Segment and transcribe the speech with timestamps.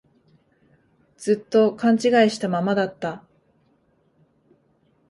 [1.17, 3.23] ずっと勘違いしたままだった